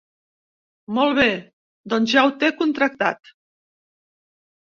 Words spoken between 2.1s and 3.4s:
ja ho té contractat.